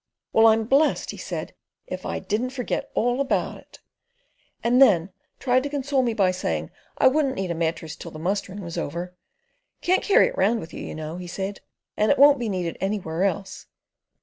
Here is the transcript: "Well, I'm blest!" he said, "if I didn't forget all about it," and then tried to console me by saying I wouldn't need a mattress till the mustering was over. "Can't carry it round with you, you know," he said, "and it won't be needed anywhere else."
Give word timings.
"Well, 0.33 0.47
I'm 0.47 0.63
blest!" 0.65 1.11
he 1.11 1.17
said, 1.17 1.53
"if 1.85 2.07
I 2.07 2.17
didn't 2.17 2.49
forget 2.49 2.89
all 2.95 3.21
about 3.21 3.59
it," 3.59 3.79
and 4.63 4.81
then 4.81 5.11
tried 5.37 5.61
to 5.61 5.69
console 5.69 6.01
me 6.01 6.15
by 6.15 6.31
saying 6.31 6.71
I 6.97 7.07
wouldn't 7.07 7.35
need 7.35 7.51
a 7.51 7.53
mattress 7.53 7.95
till 7.95 8.09
the 8.09 8.17
mustering 8.17 8.61
was 8.61 8.79
over. 8.79 9.13
"Can't 9.81 10.01
carry 10.01 10.25
it 10.25 10.37
round 10.39 10.59
with 10.59 10.73
you, 10.73 10.83
you 10.83 10.95
know," 10.95 11.17
he 11.17 11.27
said, 11.27 11.61
"and 11.95 12.09
it 12.11 12.17
won't 12.17 12.39
be 12.39 12.49
needed 12.49 12.77
anywhere 12.81 13.25
else." 13.25 13.67